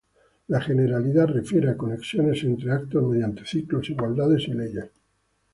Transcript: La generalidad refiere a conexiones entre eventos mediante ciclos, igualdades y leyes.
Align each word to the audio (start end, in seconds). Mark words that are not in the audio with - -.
La 0.47 0.59
generalidad 0.61 1.27
refiere 1.27 1.69
a 1.69 1.77
conexiones 1.77 2.43
entre 2.43 2.71
eventos 2.71 3.03
mediante 3.07 3.45
ciclos, 3.45 3.87
igualdades 3.91 4.47
y 4.47 4.53
leyes. 4.55 4.89